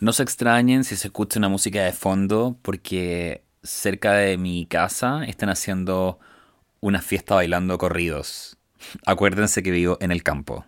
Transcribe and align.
No 0.00 0.12
se 0.12 0.22
extrañen 0.22 0.84
si 0.84 0.94
se 0.94 1.08
escucha 1.08 1.40
una 1.40 1.48
música 1.48 1.82
de 1.82 1.92
fondo 1.92 2.56
porque 2.62 3.42
cerca 3.64 4.12
de 4.12 4.38
mi 4.38 4.64
casa 4.64 5.24
están 5.24 5.48
haciendo 5.48 6.20
una 6.78 7.02
fiesta 7.02 7.34
bailando 7.34 7.78
corridos. 7.78 8.58
Acuérdense 9.06 9.60
que 9.60 9.72
vivo 9.72 9.98
en 10.00 10.12
el 10.12 10.22
campo. 10.22 10.64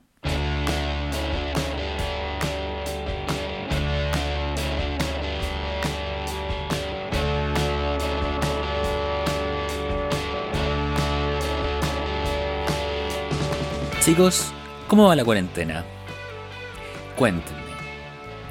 Chicos, 14.01 14.53
¿cómo 14.89 15.07
va 15.07 15.15
la 15.15 15.25
cuarentena? 15.25 15.85
Cuéntenme, 17.17 17.61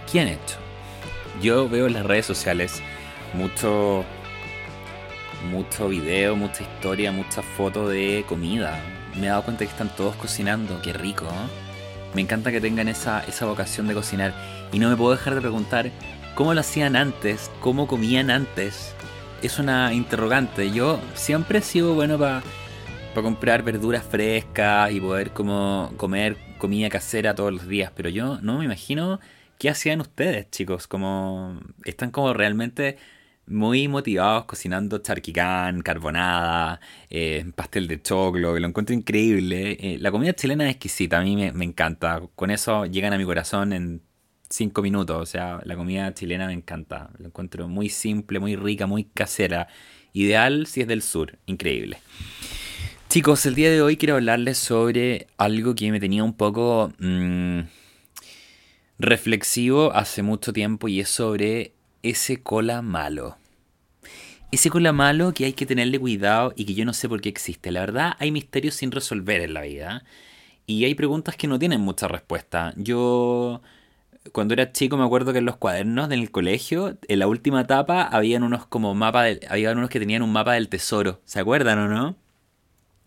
¿qué 0.09 0.21
han 0.21 0.27
hecho? 0.29 0.68
Yo 1.41 1.69
veo 1.69 1.87
en 1.87 1.93
las 1.93 2.05
redes 2.05 2.25
sociales 2.25 2.81
mucho 3.33 4.03
mucho 5.51 5.87
video, 5.87 6.35
mucha 6.35 6.63
historia, 6.63 7.11
muchas 7.11 7.45
fotos 7.45 7.89
de 7.89 8.25
comida. 8.27 8.79
Me 9.15 9.27
he 9.27 9.29
dado 9.29 9.43
cuenta 9.43 9.65
que 9.65 9.71
están 9.71 9.89
todos 9.95 10.15
cocinando, 10.15 10.81
qué 10.81 10.93
rico. 10.93 11.25
Me 12.13 12.21
encanta 12.21 12.51
que 12.51 12.59
tengan 12.59 12.87
esa, 12.87 13.23
esa 13.25 13.45
vocación 13.45 13.87
de 13.87 13.93
cocinar. 13.93 14.33
Y 14.71 14.79
no 14.79 14.89
me 14.89 14.95
puedo 14.95 15.11
dejar 15.11 15.35
de 15.35 15.41
preguntar 15.41 15.91
cómo 16.35 16.53
lo 16.53 16.59
hacían 16.59 16.95
antes, 16.95 17.49
cómo 17.61 17.87
comían 17.87 18.29
antes. 18.31 18.93
Es 19.41 19.59
una 19.59 19.93
interrogante. 19.93 20.71
Yo 20.71 20.99
siempre 21.13 21.59
he 21.59 21.61
sido 21.61 21.93
bueno 21.93 22.17
para 22.17 22.43
comprar 23.13 23.63
verduras 23.63 24.03
frescas 24.03 24.91
y 24.91 24.99
poder 25.01 25.31
como 25.31 25.91
comer 25.97 26.37
comida 26.57 26.89
casera 26.89 27.35
todos 27.35 27.53
los 27.53 27.67
días. 27.67 27.91
Pero 27.95 28.09
yo 28.09 28.39
no 28.41 28.57
me 28.57 28.65
imagino 28.65 29.19
qué 29.59 29.69
hacían 29.69 30.01
ustedes, 30.01 30.49
chicos. 30.49 30.87
Como 30.87 31.59
están 31.85 32.11
como 32.11 32.33
realmente 32.33 32.97
muy 33.45 33.87
motivados 33.87 34.45
cocinando 34.45 34.99
charquicán, 34.99 35.81
carbonada, 35.81 36.79
eh, 37.09 37.45
pastel 37.55 37.87
de 37.87 38.01
choclo, 38.01 38.57
lo 38.57 38.67
encuentro 38.67 38.95
increíble. 38.95 39.77
Eh, 39.79 39.97
la 39.99 40.11
comida 40.11 40.33
chilena 40.33 40.65
es 40.65 40.71
exquisita, 40.71 41.19
a 41.19 41.23
mí 41.23 41.35
me, 41.35 41.65
encanta. 41.65 42.21
Con 42.35 42.51
eso 42.51 42.85
llegan 42.85 43.13
a 43.13 43.17
mi 43.17 43.25
corazón 43.25 43.73
en 43.73 44.01
cinco 44.49 44.81
minutos. 44.81 45.21
O 45.21 45.25
sea, 45.25 45.61
la 45.65 45.75
comida 45.75 46.13
chilena 46.13 46.47
me 46.47 46.53
encanta. 46.53 47.11
La 47.19 47.27
encuentro 47.27 47.67
muy 47.67 47.89
simple, 47.89 48.39
muy 48.39 48.55
rica, 48.55 48.87
muy 48.87 49.03
casera. 49.05 49.67
Ideal 50.13 50.67
si 50.67 50.81
es 50.81 50.87
del 50.87 51.01
sur, 51.01 51.37
increíble. 51.45 51.99
Chicos, 53.09 53.45
el 53.45 53.55
día 53.55 53.71
de 53.71 53.81
hoy 53.81 53.97
quiero 53.97 54.15
hablarles 54.15 54.57
sobre 54.59 55.27
algo 55.37 55.75
que 55.75 55.91
me 55.91 55.99
tenía 55.99 56.23
un 56.23 56.33
poco 56.33 56.93
mmm, 56.99 57.61
reflexivo 58.99 59.93
hace 59.93 60.21
mucho 60.21 60.51
tiempo 60.51 60.89
y 60.89 60.99
es 60.99 61.09
sobre 61.09 61.73
ese 62.03 62.43
cola 62.43 62.81
malo. 62.81 63.37
Ese 64.51 64.69
cola 64.69 64.91
malo 64.93 65.33
que 65.33 65.45
hay 65.45 65.53
que 65.53 65.65
tenerle 65.65 65.99
cuidado 65.99 66.53
y 66.55 66.65
que 66.65 66.73
yo 66.73 66.83
no 66.83 66.93
sé 66.93 67.07
por 67.07 67.21
qué 67.21 67.29
existe. 67.29 67.71
La 67.71 67.81
verdad, 67.81 68.13
hay 68.19 68.31
misterios 68.31 68.75
sin 68.75 68.91
resolver 68.91 69.41
en 69.41 69.53
la 69.53 69.61
vida. 69.61 70.03
Y 70.65 70.85
hay 70.85 70.95
preguntas 70.95 71.35
que 71.35 71.47
no 71.47 71.57
tienen 71.59 71.81
mucha 71.81 72.07
respuesta. 72.07 72.73
Yo, 72.75 73.61
cuando 74.31 74.53
era 74.53 74.71
chico, 74.71 74.97
me 74.97 75.05
acuerdo 75.05 75.33
que 75.33 75.39
en 75.39 75.45
los 75.45 75.57
cuadernos 75.57 76.09
del 76.09 76.29
colegio, 76.31 76.97
en 77.07 77.19
la 77.19 77.27
última 77.27 77.61
etapa, 77.61 78.03
habían 78.03 78.43
unos 78.43 78.65
como 78.65 78.93
mapa, 78.95 79.23
de, 79.23 79.39
habían 79.49 79.77
unos 79.77 79.89
que 79.89 79.99
tenían 79.99 80.23
un 80.23 80.31
mapa 80.31 80.53
del 80.53 80.67
tesoro. 80.67 81.21
¿Se 81.25 81.39
acuerdan 81.39 81.79
o 81.79 81.87
no? 81.87 82.15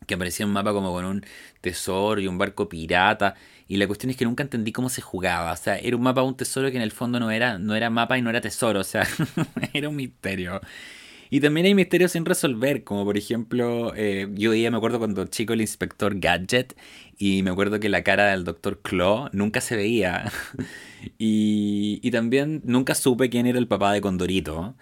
Que 0.07 0.15
aparecía 0.15 0.47
un 0.47 0.53
mapa 0.53 0.73
como 0.73 0.93
con 0.93 1.05
un 1.05 1.27
tesoro 1.61 2.21
y 2.21 2.27
un 2.29 2.39
barco 2.39 2.69
pirata. 2.69 3.35
Y 3.73 3.79
la 3.79 3.87
cuestión 3.87 4.11
es 4.11 4.19
que 4.19 4.27
nunca 4.27 4.43
entendí 4.43 4.71
cómo 4.71 4.91
se 4.91 5.01
jugaba. 5.01 5.51
O 5.51 5.57
sea, 5.57 5.79
era 5.79 5.97
un 5.97 6.03
mapa 6.03 6.23
un 6.23 6.37
tesoro 6.37 6.71
que 6.71 6.77
en 6.77 6.83
el 6.83 6.93
fondo 6.93 7.19
no 7.19 7.31
era, 7.31 7.59
no 7.59 7.75
era 7.75 7.89
mapa 7.89 8.19
y 8.19 8.23
no 8.23 8.29
era 8.29 8.43
tesoro. 8.43 8.81
O 8.81 8.85
sea, 8.85 9.09
era 9.73 9.89
un 9.89 9.97
misterio. 9.97 10.61
Y 11.31 11.41
también 11.41 11.65
hay 11.65 11.75
misterios 11.75 12.13
sin 12.13 12.27
resolver, 12.27 12.85
como 12.85 13.07
por 13.07 13.17
ejemplo, 13.17 13.95
eh, 13.97 14.29
yo 14.35 14.51
veía, 14.51 14.71
me 14.71 14.77
acuerdo 14.77 14.99
cuando 14.99 15.25
chico 15.25 15.55
el 15.55 15.63
inspector 15.63 16.21
Gadget, 16.21 16.77
y 17.17 17.43
me 17.43 17.51
acuerdo 17.51 17.81
que 17.81 17.89
la 17.89 18.03
cara 18.03 18.27
del 18.33 18.45
doctor 18.45 18.79
Claw 18.83 19.31
nunca 19.33 19.63
se 19.63 19.75
veía. 19.75 20.31
y, 21.19 21.99
y 22.03 22.11
también 22.11 22.61
nunca 22.67 22.95
supe 22.95 23.31
quién 23.31 23.47
era 23.47 23.59
el 23.59 23.69
papá 23.69 23.95
de 23.95 24.03
Condorito. 24.03 24.75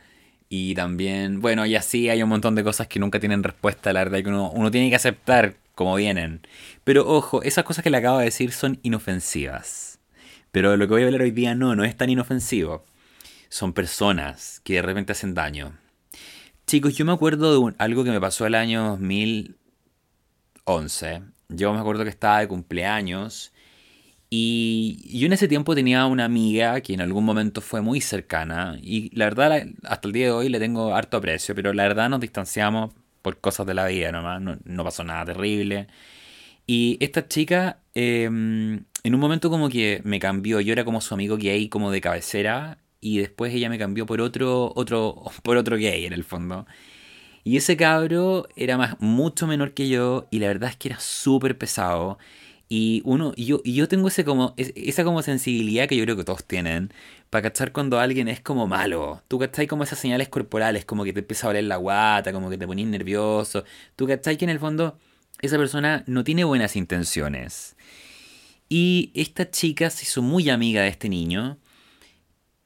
Y 0.48 0.74
también, 0.74 1.40
bueno, 1.40 1.64
y 1.64 1.76
así 1.76 2.08
hay 2.08 2.24
un 2.24 2.28
montón 2.28 2.56
de 2.56 2.64
cosas 2.64 2.88
que 2.88 2.98
nunca 2.98 3.20
tienen 3.20 3.44
respuesta, 3.44 3.92
la 3.92 4.00
verdad 4.02 4.20
que 4.24 4.30
uno, 4.30 4.50
uno 4.50 4.72
tiene 4.72 4.90
que 4.90 4.96
aceptar 4.96 5.54
como 5.80 5.94
vienen. 5.94 6.42
Pero 6.84 7.08
ojo, 7.08 7.42
esas 7.42 7.64
cosas 7.64 7.82
que 7.82 7.88
le 7.88 7.96
acabo 7.96 8.18
de 8.18 8.26
decir 8.26 8.52
son 8.52 8.78
inofensivas. 8.82 9.98
Pero 10.52 10.76
lo 10.76 10.86
que 10.86 10.92
voy 10.92 11.04
a 11.04 11.06
hablar 11.06 11.22
hoy 11.22 11.30
día 11.30 11.54
no, 11.54 11.74
no 11.74 11.84
es 11.84 11.96
tan 11.96 12.10
inofensivo. 12.10 12.84
Son 13.48 13.72
personas 13.72 14.60
que 14.62 14.74
de 14.74 14.82
repente 14.82 15.12
hacen 15.12 15.32
daño. 15.32 15.78
Chicos, 16.66 16.96
yo 16.96 17.06
me 17.06 17.12
acuerdo 17.12 17.70
de 17.70 17.74
algo 17.78 18.04
que 18.04 18.10
me 18.10 18.20
pasó 18.20 18.44
el 18.44 18.56
año 18.56 18.90
2011. 18.90 21.22
Yo 21.48 21.72
me 21.72 21.80
acuerdo 21.80 22.04
que 22.04 22.10
estaba 22.10 22.40
de 22.40 22.48
cumpleaños. 22.48 23.54
Y 24.28 25.18
yo 25.18 25.28
en 25.28 25.32
ese 25.32 25.48
tiempo 25.48 25.74
tenía 25.74 26.04
una 26.04 26.26
amiga 26.26 26.78
que 26.82 26.92
en 26.92 27.00
algún 27.00 27.24
momento 27.24 27.62
fue 27.62 27.80
muy 27.80 28.02
cercana. 28.02 28.76
Y 28.82 29.16
la 29.16 29.24
verdad, 29.24 29.66
hasta 29.84 30.08
el 30.08 30.12
día 30.12 30.26
de 30.26 30.32
hoy 30.32 30.50
le 30.50 30.58
tengo 30.58 30.94
harto 30.94 31.16
aprecio. 31.16 31.54
Pero 31.54 31.72
la 31.72 31.84
verdad 31.84 32.10
nos 32.10 32.20
distanciamos 32.20 32.92
por 33.22 33.40
cosas 33.40 33.66
de 33.66 33.74
la 33.74 33.86
vida 33.86 34.12
nomás. 34.12 34.40
No, 34.42 34.84
pasó 34.84 35.04
nada 35.04 35.24
terrible. 35.26 35.88
Y 36.66 36.98
esta 37.00 37.26
chica, 37.28 37.80
eh, 37.94 38.24
en 38.24 39.14
un 39.14 39.20
momento 39.20 39.50
como 39.50 39.68
que 39.68 40.00
me 40.04 40.20
cambió. 40.20 40.60
Yo 40.60 40.72
era 40.72 40.84
como 40.84 41.00
su 41.00 41.14
amigo 41.14 41.36
gay, 41.36 41.68
como 41.68 41.90
de 41.90 42.00
cabecera 42.00 42.78
y 43.00 43.18
después 43.18 43.54
ella 43.54 43.68
me 43.68 43.78
cambió 43.78 44.06
por 44.06 44.20
otro, 44.20 44.72
otro, 44.76 45.22
por 45.42 45.56
otro 45.56 45.76
gay 45.76 46.04
en 46.06 46.12
el 46.12 46.24
fondo. 46.24 46.66
Y 47.44 47.56
ese 47.56 47.76
cabro 47.76 48.48
era 48.56 48.76
más, 48.76 49.00
mucho 49.00 49.46
menor 49.46 49.72
que 49.72 49.88
yo 49.88 50.28
y 50.30 50.40
la 50.40 50.48
verdad 50.48 50.70
es 50.70 50.76
que 50.76 50.88
era 50.88 51.00
súper 51.00 51.56
pesado. 51.56 52.18
Y 52.72 53.02
uno, 53.04 53.32
y 53.34 53.46
yo, 53.46 53.60
y 53.64 53.74
yo 53.74 53.88
tengo 53.88 54.06
ese 54.06 54.24
como, 54.24 54.54
esa 54.56 55.02
como 55.02 55.22
sensibilidad 55.22 55.88
que 55.88 55.96
yo 55.96 56.04
creo 56.04 56.16
que 56.16 56.22
todos 56.22 56.44
tienen 56.44 56.92
para 57.28 57.42
cachar 57.42 57.72
cuando 57.72 57.98
alguien 57.98 58.28
es 58.28 58.40
como 58.40 58.68
malo. 58.68 59.22
Tú 59.26 59.40
cachai 59.40 59.66
como 59.66 59.82
esas 59.82 59.98
señales 59.98 60.28
corporales, 60.28 60.84
como 60.84 61.02
que 61.02 61.12
te 61.12 61.18
empieza 61.18 61.48
a 61.48 61.50
oler 61.50 61.64
la 61.64 61.76
guata, 61.78 62.32
como 62.32 62.48
que 62.48 62.56
te 62.56 62.68
pones 62.68 62.86
nervioso. 62.86 63.64
Tú 63.96 64.06
cachai 64.06 64.38
que 64.38 64.44
en 64.44 64.50
el 64.50 64.60
fondo 64.60 64.96
esa 65.40 65.58
persona 65.58 66.04
no 66.06 66.22
tiene 66.22 66.44
buenas 66.44 66.76
intenciones. 66.76 67.76
Y 68.68 69.10
esta 69.14 69.50
chica 69.50 69.90
se 69.90 70.04
hizo 70.04 70.22
muy 70.22 70.48
amiga 70.48 70.82
de 70.82 70.88
este 70.90 71.08
niño 71.08 71.58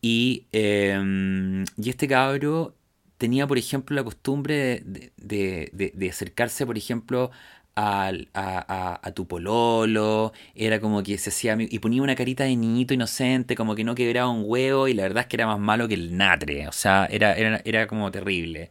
y, 0.03 0.48
eh, 0.53 1.65
y 1.78 1.88
este 1.88 2.09
cabro 2.09 2.76
tenía, 3.16 3.47
por 3.47 3.56
ejemplo, 3.56 3.97
la 3.97 4.04
costumbre 4.04 4.82
de, 4.84 5.12
de, 5.16 5.71
de, 5.72 5.92
de 5.94 6.10
acercarse, 6.10 6.66
por 6.66 6.76
ejemplo, 6.76 7.31
a, 7.76 8.12
a, 8.34 9.00
a, 9.02 9.12
tu 9.12 9.26
pololo, 9.26 10.32
era 10.54 10.80
como 10.80 11.02
que 11.02 11.18
se 11.18 11.30
hacía 11.30 11.56
y 11.58 11.78
ponía 11.80 12.02
una 12.02 12.14
carita 12.14 12.44
de 12.44 12.56
niñito 12.56 12.94
inocente, 12.94 13.56
como 13.56 13.74
que 13.74 13.84
no 13.84 13.94
quebraba 13.94 14.28
un 14.28 14.44
huevo 14.46 14.88
y 14.88 14.94
la 14.94 15.02
verdad 15.04 15.22
es 15.22 15.26
que 15.26 15.36
era 15.36 15.46
más 15.46 15.58
malo 15.58 15.88
que 15.88 15.94
el 15.94 16.16
natre, 16.16 16.68
o 16.68 16.72
sea, 16.72 17.06
era, 17.10 17.34
era, 17.34 17.60
era 17.64 17.86
como 17.86 18.10
terrible. 18.10 18.70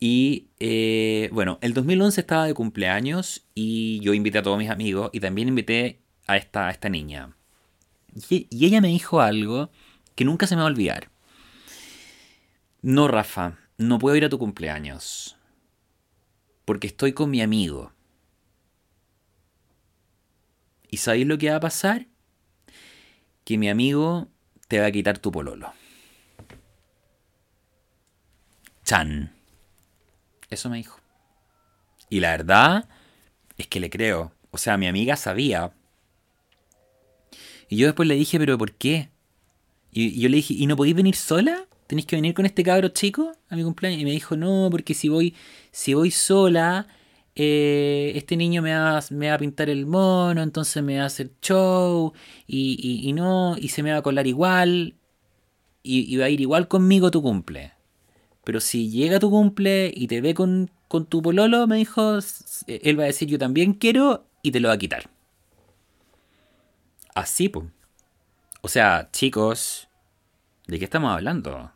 Y 0.00 0.48
eh, 0.58 1.28
bueno, 1.32 1.58
el 1.60 1.74
2011 1.74 2.20
estaba 2.20 2.46
de 2.46 2.54
cumpleaños 2.54 3.44
y 3.54 4.00
yo 4.00 4.14
invité 4.14 4.38
a 4.38 4.42
todos 4.42 4.58
mis 4.58 4.70
amigos 4.70 5.10
y 5.12 5.20
también 5.20 5.48
invité 5.48 6.00
a 6.26 6.36
esta, 6.36 6.68
a 6.68 6.70
esta 6.70 6.88
niña. 6.88 7.36
Y, 8.28 8.48
y 8.50 8.66
ella 8.66 8.80
me 8.80 8.88
dijo 8.88 9.20
algo 9.20 9.70
que 10.14 10.24
nunca 10.24 10.46
se 10.46 10.56
me 10.56 10.62
va 10.62 10.68
a 10.68 10.70
olvidar. 10.70 11.10
No, 12.82 13.06
Rafa, 13.06 13.58
no 13.78 13.98
puedo 13.98 14.16
ir 14.16 14.24
a 14.24 14.28
tu 14.28 14.38
cumpleaños. 14.38 15.36
Porque 16.64 16.88
estoy 16.88 17.12
con 17.12 17.30
mi 17.30 17.40
amigo. 17.40 17.92
¿Y 20.92 20.98
sabéis 20.98 21.26
lo 21.26 21.38
que 21.38 21.48
va 21.48 21.56
a 21.56 21.60
pasar? 21.60 22.06
Que 23.46 23.56
mi 23.56 23.70
amigo 23.70 24.28
te 24.68 24.78
va 24.78 24.86
a 24.86 24.92
quitar 24.92 25.18
tu 25.18 25.32
pololo. 25.32 25.72
Chan. 28.84 29.32
Eso 30.50 30.68
me 30.68 30.76
dijo. 30.76 31.00
Y 32.10 32.20
la 32.20 32.32
verdad 32.32 32.90
es 33.56 33.68
que 33.68 33.80
le 33.80 33.88
creo. 33.88 34.32
O 34.50 34.58
sea, 34.58 34.76
mi 34.76 34.86
amiga 34.86 35.16
sabía. 35.16 35.72
Y 37.70 37.78
yo 37.78 37.86
después 37.86 38.06
le 38.06 38.14
dije, 38.14 38.38
pero 38.38 38.58
¿por 38.58 38.72
qué? 38.72 39.08
Y, 39.92 40.20
yo 40.20 40.28
le 40.28 40.36
dije, 40.36 40.52
¿y 40.52 40.66
no 40.66 40.76
podéis 40.76 40.96
venir 40.96 41.16
sola? 41.16 41.64
¿Tenéis 41.86 42.04
que 42.04 42.16
venir 42.16 42.34
con 42.34 42.44
este 42.44 42.62
cabro 42.62 42.90
chico 42.90 43.32
a 43.48 43.56
mi 43.56 43.62
cumpleaños? 43.62 44.02
Y 44.02 44.04
me 44.04 44.10
dijo, 44.10 44.36
no, 44.36 44.68
porque 44.70 44.92
si 44.92 45.08
voy, 45.08 45.34
si 45.70 45.94
voy 45.94 46.10
sola, 46.10 46.86
eh, 47.34 48.12
este 48.14 48.36
niño 48.36 48.62
me 48.62 48.74
va, 48.74 48.98
a 48.98 49.38
pintar 49.38 49.70
el 49.70 49.86
mono, 49.86 50.42
entonces 50.42 50.82
me 50.82 50.98
va 50.98 51.04
a 51.04 51.06
hacer 51.06 51.30
show, 51.40 52.12
y, 52.46 53.12
no, 53.14 53.56
y 53.58 53.68
se 53.68 53.82
me 53.82 53.92
va 53.92 53.98
a 53.98 54.02
colar 54.02 54.26
igual, 54.26 54.96
y, 55.82 56.16
va 56.16 56.26
a 56.26 56.30
ir 56.30 56.40
igual 56.40 56.68
conmigo 56.68 57.10
tu 57.10 57.22
cumple. 57.22 57.72
Pero 58.44 58.60
si 58.60 58.90
llega 58.90 59.20
tu 59.20 59.30
cumple 59.30 59.92
y 59.94 60.08
te 60.08 60.20
ve 60.20 60.34
con, 60.34 60.70
con 60.88 61.06
tu 61.06 61.22
pololo, 61.22 61.66
me 61.66 61.76
dijo, 61.76 62.18
él 62.66 62.98
va 62.98 63.04
a 63.04 63.06
decir 63.06 63.28
yo 63.28 63.38
también 63.38 63.74
quiero, 63.74 64.26
y 64.42 64.50
te 64.50 64.60
lo 64.60 64.68
va 64.68 64.74
a 64.74 64.78
quitar. 64.78 65.08
Así, 67.14 67.48
pues. 67.48 67.66
O 68.62 68.68
sea, 68.68 69.08
chicos, 69.12 69.88
¿De 70.66 70.78
qué 70.78 70.84
estamos 70.84 71.12
hablando? 71.12 71.71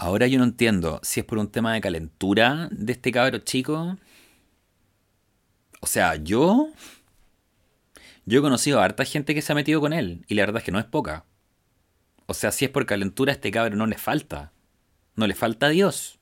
Ahora 0.00 0.26
yo 0.26 0.38
no 0.38 0.44
entiendo 0.44 0.98
si 1.02 1.20
es 1.20 1.26
por 1.26 1.36
un 1.36 1.50
tema 1.50 1.74
de 1.74 1.82
calentura 1.82 2.70
de 2.72 2.94
este 2.94 3.12
cabro 3.12 3.36
chico. 3.40 3.98
O 5.82 5.86
sea, 5.86 6.14
yo. 6.16 6.70
Yo 8.24 8.38
he 8.38 8.42
conocido 8.42 8.80
a 8.80 8.84
harta 8.84 9.04
gente 9.04 9.34
que 9.34 9.42
se 9.42 9.52
ha 9.52 9.54
metido 9.54 9.78
con 9.78 9.92
él, 9.92 10.24
y 10.26 10.36
la 10.36 10.42
verdad 10.42 10.60
es 10.60 10.64
que 10.64 10.72
no 10.72 10.78
es 10.78 10.86
poca. 10.86 11.26
O 12.24 12.32
sea, 12.32 12.50
si 12.50 12.64
es 12.64 12.70
por 12.70 12.86
calentura, 12.86 13.32
a 13.32 13.34
este 13.34 13.50
cabro 13.50 13.76
no 13.76 13.86
le 13.86 13.98
falta. 13.98 14.52
No 15.16 15.26
le 15.26 15.34
falta 15.34 15.66
a 15.66 15.68
Dios. 15.70 16.18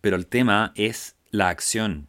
Pero 0.00 0.16
el 0.16 0.26
tema 0.26 0.72
es 0.74 1.14
la 1.30 1.50
acción. 1.50 2.08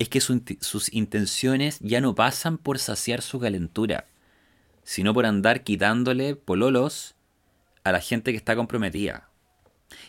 Es 0.00 0.08
que 0.08 0.20
sus 0.20 0.92
intenciones 0.92 1.78
ya 1.78 2.00
no 2.00 2.16
pasan 2.16 2.58
por 2.58 2.80
saciar 2.80 3.22
su 3.22 3.38
calentura, 3.38 4.06
sino 4.82 5.14
por 5.14 5.26
andar 5.26 5.62
quitándole 5.62 6.34
pololos 6.34 7.15
a 7.86 7.92
la 7.92 8.00
gente 8.00 8.32
que 8.32 8.36
está 8.36 8.56
comprometida. 8.56 9.28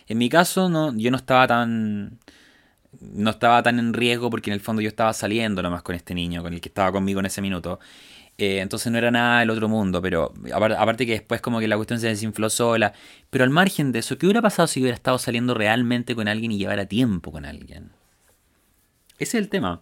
En 0.07 0.17
mi 0.17 0.29
caso, 0.29 0.67
no, 0.67 0.97
yo 0.97 1.11
no 1.11 1.17
estaba 1.17 1.45
tan. 1.47 2.17
No 2.99 3.29
estaba 3.29 3.61
tan 3.61 3.77
en 3.77 3.93
riesgo 3.93 4.31
porque 4.31 4.49
en 4.49 4.55
el 4.55 4.61
fondo 4.61 4.81
yo 4.81 4.87
estaba 4.87 5.13
saliendo 5.13 5.61
nomás 5.61 5.83
con 5.83 5.93
este 5.93 6.15
niño, 6.15 6.41
con 6.41 6.53
el 6.53 6.61
que 6.61 6.69
estaba 6.69 6.91
conmigo 6.91 7.19
en 7.19 7.27
ese 7.27 7.41
minuto. 7.41 7.79
Eh, 8.39 8.59
entonces 8.59 8.91
no 8.91 8.97
era 8.97 9.11
nada 9.11 9.41
del 9.41 9.51
otro 9.51 9.67
mundo, 9.67 10.01
pero 10.01 10.33
aparte 10.53 11.05
que 11.05 11.13
después 11.13 11.41
como 11.41 11.59
que 11.59 11.67
la 11.67 11.75
cuestión 11.75 11.99
se 11.99 12.07
desinfló 12.07 12.49
sola. 12.49 12.93
Pero 13.29 13.43
al 13.43 13.51
margen 13.51 13.91
de 13.91 13.99
eso, 13.99 14.17
¿qué 14.17 14.25
hubiera 14.25 14.41
pasado 14.41 14.67
si 14.67 14.79
hubiera 14.79 14.95
estado 14.95 15.19
saliendo 15.19 15.53
realmente 15.53 16.15
con 16.15 16.27
alguien 16.27 16.51
y 16.51 16.57
llevara 16.57 16.87
tiempo 16.87 17.31
con 17.31 17.45
alguien? 17.45 17.91
Ese 19.19 19.37
es 19.37 19.43
el 19.43 19.49
tema. 19.49 19.81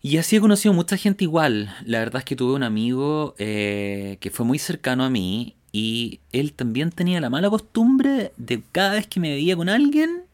Y 0.00 0.18
así 0.18 0.36
he 0.36 0.40
conocido 0.40 0.74
mucha 0.74 0.96
gente 0.96 1.24
igual. 1.24 1.74
La 1.84 2.00
verdad 2.00 2.18
es 2.18 2.24
que 2.24 2.36
tuve 2.36 2.54
un 2.54 2.62
amigo 2.62 3.34
eh, 3.38 4.18
que 4.20 4.30
fue 4.30 4.46
muy 4.46 4.58
cercano 4.58 5.04
a 5.04 5.10
mí 5.10 5.56
y 5.72 6.20
él 6.32 6.52
también 6.52 6.90
tenía 6.90 7.20
la 7.20 7.30
mala 7.30 7.48
costumbre 7.48 8.32
de 8.36 8.62
cada 8.72 8.92
vez 8.92 9.06
que 9.06 9.20
me 9.20 9.30
veía 9.30 9.56
con 9.56 9.70
alguien, 9.70 10.24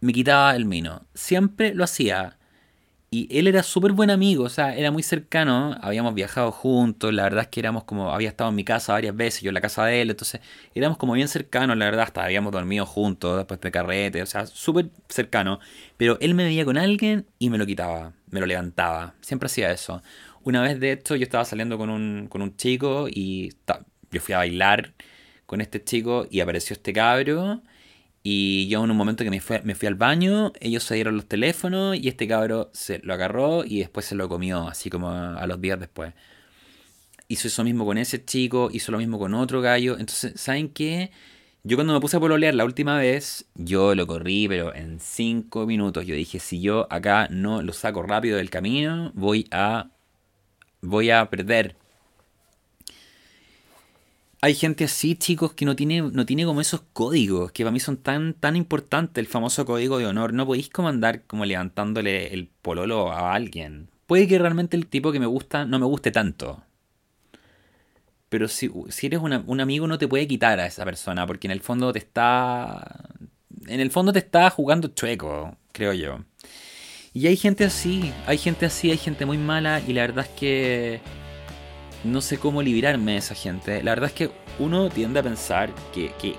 me 0.00 0.12
quitaba 0.14 0.56
el 0.56 0.64
vino. 0.64 1.02
Siempre 1.14 1.74
lo 1.74 1.84
hacía. 1.84 2.38
Y 3.10 3.26
él 3.38 3.46
era 3.46 3.62
súper 3.62 3.92
buen 3.92 4.10
amigo, 4.10 4.44
o 4.44 4.48
sea, 4.50 4.76
era 4.76 4.90
muy 4.90 5.02
cercano, 5.02 5.74
habíamos 5.80 6.14
viajado 6.14 6.52
juntos, 6.52 7.14
la 7.14 7.22
verdad 7.22 7.44
es 7.44 7.48
que 7.48 7.60
éramos 7.60 7.84
como, 7.84 8.12
había 8.12 8.28
estado 8.28 8.50
en 8.50 8.56
mi 8.56 8.64
casa 8.64 8.92
varias 8.92 9.16
veces, 9.16 9.40
yo 9.40 9.48
en 9.48 9.54
la 9.54 9.62
casa 9.62 9.86
de 9.86 10.02
él, 10.02 10.10
entonces 10.10 10.42
éramos 10.74 10.98
como 10.98 11.14
bien 11.14 11.26
cercanos, 11.26 11.78
la 11.78 11.86
verdad, 11.86 12.02
hasta 12.02 12.22
habíamos 12.22 12.52
dormido 12.52 12.84
juntos 12.84 13.38
después 13.38 13.62
de 13.62 13.70
carrete, 13.70 14.20
o 14.20 14.26
sea, 14.26 14.44
súper 14.44 14.90
cercano. 15.08 15.58
Pero 15.96 16.18
él 16.20 16.34
me 16.34 16.44
veía 16.44 16.66
con 16.66 16.76
alguien 16.76 17.24
y 17.38 17.48
me 17.48 17.56
lo 17.56 17.64
quitaba, 17.64 18.12
me 18.30 18.40
lo 18.40 18.46
levantaba, 18.46 19.14
siempre 19.22 19.46
hacía 19.46 19.72
eso. 19.72 20.02
Una 20.42 20.60
vez 20.60 20.78
de 20.78 20.92
hecho 20.92 21.16
yo 21.16 21.22
estaba 21.22 21.46
saliendo 21.46 21.78
con 21.78 21.88
un, 21.88 22.26
con 22.28 22.42
un 22.42 22.56
chico 22.58 23.06
y 23.08 23.54
yo 24.10 24.20
fui 24.20 24.34
a 24.34 24.38
bailar 24.38 24.94
con 25.46 25.60
este 25.60 25.82
chico 25.82 26.26
y 26.30 26.40
apareció 26.40 26.74
este 26.74 26.92
cabro 26.92 27.62
y 28.22 28.68
yo 28.68 28.84
en 28.84 28.90
un 28.90 28.96
momento 28.96 29.24
que 29.24 29.30
me 29.30 29.40
fui, 29.40 29.58
me 29.64 29.74
fui 29.74 29.88
al 29.88 29.94
baño, 29.94 30.52
ellos 30.60 30.82
se 30.82 31.02
los 31.02 31.26
teléfonos 31.26 31.96
y 31.96 32.08
este 32.08 32.28
cabro 32.28 32.70
se 32.74 32.98
lo 32.98 33.14
agarró 33.14 33.64
y 33.64 33.78
después 33.78 34.06
se 34.06 34.14
lo 34.14 34.28
comió, 34.28 34.68
así 34.68 34.90
como 34.90 35.10
a, 35.10 35.46
los 35.46 35.60
días 35.60 35.80
después. 35.80 36.12
Hizo 37.28 37.48
eso 37.48 37.64
mismo 37.64 37.84
con 37.86 37.96
ese 37.98 38.24
chico, 38.24 38.70
hizo 38.72 38.92
lo 38.92 38.98
mismo 38.98 39.18
con 39.18 39.34
otro 39.34 39.60
gallo. 39.60 39.98
Entonces, 39.98 40.38
¿saben 40.40 40.68
qué? 40.68 41.10
Yo 41.64 41.76
cuando 41.76 41.92
me 41.94 42.00
puse 42.00 42.16
a 42.16 42.20
pololear 42.20 42.54
la 42.54 42.64
última 42.64 42.98
vez, 42.98 43.46
yo 43.54 43.94
lo 43.94 44.06
corrí, 44.06 44.48
pero 44.48 44.74
en 44.74 45.00
cinco 45.00 45.66
minutos. 45.66 46.06
Yo 46.06 46.14
dije, 46.14 46.38
si 46.40 46.60
yo 46.60 46.86
acá 46.90 47.28
no 47.30 47.62
lo 47.62 47.72
saco 47.72 48.02
rápido 48.02 48.36
del 48.38 48.50
camino, 48.50 49.12
voy 49.14 49.46
a. 49.50 49.90
voy 50.82 51.10
a 51.10 51.28
perder 51.30 51.76
hay 54.40 54.54
gente 54.54 54.84
así, 54.84 55.16
chicos, 55.16 55.52
que 55.54 55.64
no 55.64 55.74
tiene, 55.74 56.02
no 56.02 56.24
tiene 56.24 56.44
como 56.44 56.60
esos 56.60 56.82
códigos, 56.92 57.50
que 57.50 57.64
para 57.64 57.72
mí 57.72 57.80
son 57.80 57.96
tan, 57.96 58.34
tan 58.34 58.54
importantes, 58.56 59.20
el 59.20 59.26
famoso 59.26 59.64
código 59.66 59.98
de 59.98 60.06
honor. 60.06 60.32
No 60.32 60.46
podéis 60.46 60.68
como 60.70 60.88
andar 60.88 61.22
como 61.24 61.44
levantándole 61.44 62.32
el 62.32 62.48
pololo 62.62 63.10
a 63.10 63.34
alguien. 63.34 63.90
Puede 64.06 64.28
que 64.28 64.38
realmente 64.38 64.76
el 64.76 64.86
tipo 64.86 65.10
que 65.12 65.20
me 65.20 65.26
gusta 65.26 65.64
no 65.64 65.78
me 65.78 65.86
guste 65.86 66.12
tanto. 66.12 66.62
Pero 68.28 68.46
si, 68.46 68.70
si 68.90 69.06
eres 69.06 69.20
un 69.20 69.60
amigo 69.60 69.86
no 69.86 69.98
te 69.98 70.06
puede 70.06 70.28
quitar 70.28 70.60
a 70.60 70.66
esa 70.66 70.84
persona, 70.84 71.26
porque 71.26 71.46
en 71.46 71.52
el 71.52 71.60
fondo 71.60 71.92
te 71.92 71.98
está... 71.98 73.08
En 73.66 73.80
el 73.80 73.90
fondo 73.90 74.12
te 74.12 74.20
está 74.20 74.48
jugando 74.50 74.88
chueco, 74.88 75.56
creo 75.72 75.92
yo. 75.94 76.20
Y 77.12 77.26
hay 77.26 77.36
gente 77.36 77.64
así, 77.64 78.12
hay 78.26 78.38
gente 78.38 78.66
así, 78.66 78.90
hay 78.90 78.98
gente 78.98 79.26
muy 79.26 79.38
mala, 79.38 79.82
y 79.86 79.94
la 79.94 80.02
verdad 80.02 80.26
es 80.26 80.38
que 80.38 81.00
no 82.04 82.20
sé 82.20 82.38
cómo 82.38 82.62
liberarme 82.62 83.12
de 83.12 83.18
esa 83.18 83.34
gente. 83.34 83.82
La 83.82 83.92
verdad 83.92 84.08
es 84.08 84.14
que 84.14 84.30
uno 84.58 84.88
tiende 84.88 85.20
a 85.20 85.22
pensar 85.22 85.70
que, 85.92 86.12
que, 86.20 86.36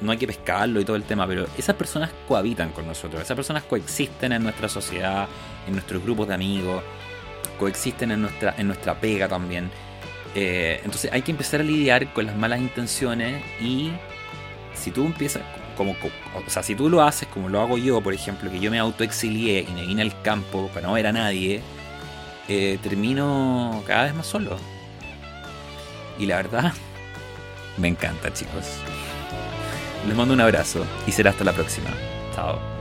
no 0.00 0.12
hay 0.12 0.18
que 0.18 0.26
pescarlo 0.26 0.80
y 0.80 0.84
todo 0.84 0.96
el 0.96 1.04
tema, 1.04 1.26
pero 1.26 1.46
esas 1.56 1.76
personas 1.76 2.10
cohabitan 2.26 2.70
con 2.70 2.86
nosotros, 2.86 3.22
esas 3.22 3.36
personas 3.36 3.62
coexisten 3.64 4.32
en 4.32 4.42
nuestra 4.42 4.68
sociedad, 4.68 5.28
en 5.66 5.74
nuestros 5.74 6.02
grupos 6.02 6.28
de 6.28 6.34
amigos, 6.34 6.82
coexisten 7.58 8.10
en 8.12 8.22
nuestra, 8.22 8.54
en 8.56 8.66
nuestra 8.66 8.98
pega 9.00 9.28
también. 9.28 9.70
Eh, 10.34 10.80
entonces 10.84 11.12
hay 11.12 11.22
que 11.22 11.30
empezar 11.30 11.60
a 11.60 11.64
lidiar 11.64 12.12
con 12.12 12.26
las 12.26 12.36
malas 12.36 12.60
intenciones 12.60 13.42
y 13.60 13.90
si 14.74 14.90
tú 14.90 15.04
empiezas, 15.04 15.42
como, 15.76 15.92
o 15.92 16.50
sea, 16.50 16.62
si 16.62 16.74
tú 16.74 16.88
lo 16.88 17.02
haces 17.02 17.28
como 17.28 17.48
lo 17.48 17.60
hago 17.60 17.76
yo, 17.76 18.00
por 18.00 18.14
ejemplo, 18.14 18.50
que 18.50 18.58
yo 18.58 18.70
me 18.70 18.78
autoexilié 18.78 19.66
y 19.68 19.72
me 19.72 19.86
vine 19.86 20.02
al 20.02 20.22
campo 20.22 20.68
para 20.72 20.86
no 20.86 20.94
ver 20.94 21.06
a 21.06 21.12
nadie, 21.12 21.60
eh, 22.48 22.78
termino 22.82 23.82
cada 23.86 24.04
vez 24.04 24.14
más 24.14 24.26
solo. 24.26 24.58
Y 26.18 26.26
la 26.26 26.36
verdad, 26.36 26.72
me 27.76 27.88
encanta, 27.88 28.32
chicos. 28.32 28.66
Les 30.06 30.16
mando 30.16 30.34
un 30.34 30.40
abrazo 30.40 30.84
y 31.06 31.12
será 31.12 31.30
hasta 31.30 31.44
la 31.44 31.52
próxima. 31.52 31.90
Chao. 32.34 32.71